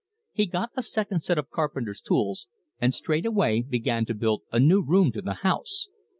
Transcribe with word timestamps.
He 0.31 0.47
got 0.47 0.71
a 0.75 0.81
second 0.81 1.21
set 1.21 1.37
of 1.37 1.51
carpenter's 1.51 2.01
tools, 2.01 2.47
and 2.79 2.91
straightway 2.91 3.61
began 3.61 4.03
to 4.05 4.15
build 4.15 4.41
a 4.51 4.59
new 4.59 4.81
room 4.81 5.11
to 5.11 5.21
the 5.21 5.35
house. 5.45 5.89